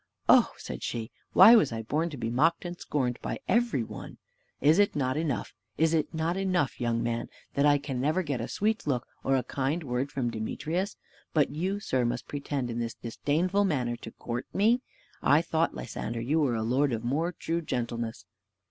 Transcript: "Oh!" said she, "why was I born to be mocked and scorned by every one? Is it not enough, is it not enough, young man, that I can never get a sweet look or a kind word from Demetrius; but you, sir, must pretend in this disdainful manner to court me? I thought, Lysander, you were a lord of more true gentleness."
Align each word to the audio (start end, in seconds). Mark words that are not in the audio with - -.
"Oh!" 0.27 0.53
said 0.57 0.81
she, 0.81 1.11
"why 1.33 1.55
was 1.55 1.71
I 1.71 1.83
born 1.83 2.09
to 2.09 2.17
be 2.17 2.31
mocked 2.31 2.65
and 2.65 2.75
scorned 2.75 3.19
by 3.21 3.39
every 3.47 3.83
one? 3.83 4.17
Is 4.59 4.79
it 4.79 4.95
not 4.95 5.15
enough, 5.15 5.53
is 5.77 5.93
it 5.93 6.11
not 6.11 6.35
enough, 6.37 6.81
young 6.81 7.03
man, 7.03 7.29
that 7.53 7.67
I 7.67 7.77
can 7.77 8.01
never 8.01 8.23
get 8.23 8.41
a 8.41 8.47
sweet 8.47 8.87
look 8.87 9.05
or 9.23 9.35
a 9.35 9.43
kind 9.43 9.83
word 9.83 10.11
from 10.11 10.31
Demetrius; 10.31 10.97
but 11.35 11.51
you, 11.51 11.79
sir, 11.79 12.03
must 12.03 12.27
pretend 12.27 12.71
in 12.71 12.79
this 12.79 12.95
disdainful 12.95 13.63
manner 13.63 13.95
to 13.97 14.11
court 14.13 14.47
me? 14.55 14.81
I 15.21 15.43
thought, 15.43 15.75
Lysander, 15.75 16.19
you 16.19 16.39
were 16.39 16.55
a 16.55 16.63
lord 16.63 16.93
of 16.93 17.03
more 17.03 17.31
true 17.31 17.61
gentleness." 17.61 18.25